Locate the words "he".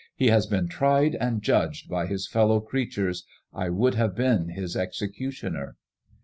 0.15-0.29